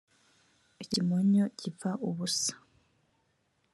[0.83, 2.53] ikimonyo gipfa ubusa.